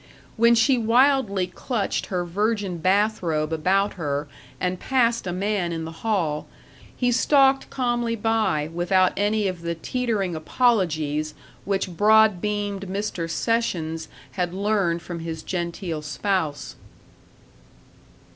[0.35, 4.27] When she wildly clutched her virgin bathrobe about her
[4.59, 6.47] and passed a man in the hall,
[6.97, 11.35] he stalked calmly by without any of the teetering apologies
[11.65, 13.29] which broad beamed Mr.
[13.29, 16.75] Sessions had learned from his genteel spouse.